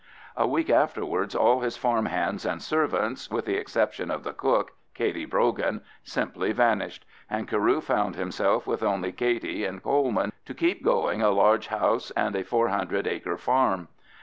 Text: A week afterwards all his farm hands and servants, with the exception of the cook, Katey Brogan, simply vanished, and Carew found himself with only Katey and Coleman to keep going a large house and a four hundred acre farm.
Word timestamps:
A 0.35 0.47
week 0.47 0.71
afterwards 0.71 1.35
all 1.35 1.59
his 1.59 1.77
farm 1.77 2.07
hands 2.07 2.43
and 2.43 2.59
servants, 2.59 3.29
with 3.29 3.45
the 3.45 3.53
exception 3.57 4.09
of 4.09 4.23
the 4.23 4.33
cook, 4.33 4.71
Katey 4.95 5.25
Brogan, 5.29 5.81
simply 6.03 6.51
vanished, 6.53 7.05
and 7.29 7.47
Carew 7.47 7.81
found 7.81 8.15
himself 8.15 8.65
with 8.65 8.81
only 8.81 9.11
Katey 9.13 9.63
and 9.63 9.83
Coleman 9.83 10.31
to 10.45 10.55
keep 10.55 10.83
going 10.83 11.21
a 11.21 11.29
large 11.29 11.67
house 11.67 12.09
and 12.17 12.35
a 12.35 12.43
four 12.43 12.69
hundred 12.69 13.05
acre 13.05 13.37
farm. 13.37 13.89